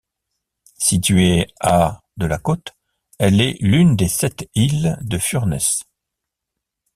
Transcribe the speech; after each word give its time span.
Située 0.79 1.45
à 1.59 2.01
de 2.17 2.25
la 2.25 2.39
côte, 2.39 2.75
elle 3.19 3.39
est 3.39 3.57
l'une 3.61 3.95
des 3.95 4.07
sept 4.07 4.49
îles 4.55 4.97
de 5.01 5.19
Furness. 5.19 5.83